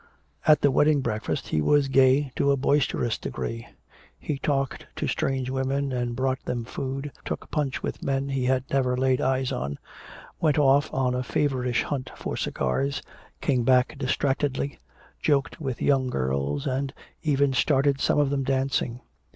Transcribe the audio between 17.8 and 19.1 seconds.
some of them dancing.